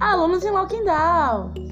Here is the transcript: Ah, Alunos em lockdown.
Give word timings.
Ah, 0.00 0.12
Alunos 0.12 0.42
em 0.44 0.50
lockdown. 0.50 1.69